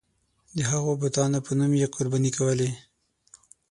د 0.55 0.59
هغو 0.71 0.91
بتانو 1.03 1.39
په 1.45 1.51
نوم 1.59 1.71
یې 1.81 1.87
قرباني 1.95 2.31
کولې. 2.37 2.69